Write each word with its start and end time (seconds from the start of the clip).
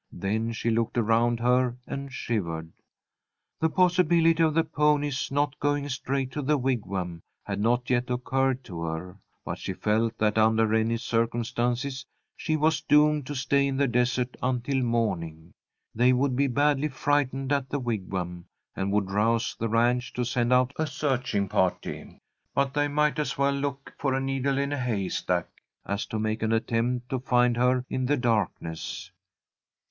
Then 0.11 0.51
she 0.51 0.71
looked 0.71 0.97
around 0.97 1.39
her 1.41 1.75
and 1.85 2.11
shivered. 2.11 2.71
The 3.59 3.69
possibility 3.69 4.41
of 4.41 4.55
the 4.55 4.63
pony's 4.63 5.29
not 5.29 5.59
going 5.59 5.87
straight 5.89 6.31
to 6.31 6.41
the 6.41 6.57
Wigwam 6.57 7.21
had 7.43 7.59
not 7.59 7.87
yet 7.87 8.09
occurred 8.09 8.63
to 8.63 8.81
her, 8.81 9.19
but 9.45 9.59
she 9.59 9.73
felt 9.73 10.17
that 10.17 10.39
under 10.39 10.73
any 10.73 10.97
circumstances 10.97 12.03
she 12.35 12.57
was 12.57 12.81
doomed 12.81 13.27
to 13.27 13.35
stay 13.35 13.67
in 13.67 13.77
the 13.77 13.87
desert 13.87 14.35
until 14.41 14.81
morning. 14.81 15.53
They 15.93 16.13
would 16.13 16.35
be 16.35 16.47
badly 16.47 16.87
frightened 16.87 17.51
at 17.53 17.69
the 17.69 17.77
Wigwam, 17.79 18.45
and 18.75 18.91
would 18.91 19.11
rouse 19.11 19.55
the 19.59 19.69
ranch 19.69 20.13
to 20.13 20.25
send 20.25 20.51
out 20.51 20.73
a 20.79 20.87
searching 20.87 21.47
party, 21.47 22.17
but 22.55 22.73
they 22.73 22.87
might 22.87 23.19
as 23.19 23.37
well 23.37 23.53
look 23.53 23.93
for 23.99 24.15
a 24.15 24.19
needle 24.19 24.57
in 24.57 24.73
a 24.73 24.79
haystack 24.79 25.47
as 25.85 26.07
to 26.07 26.17
make 26.17 26.41
an 26.41 26.53
attempt 26.53 27.07
to 27.11 27.19
find 27.19 27.55
her 27.57 27.85
in 27.87 28.07
the 28.07 28.17
darkness. 28.17 29.11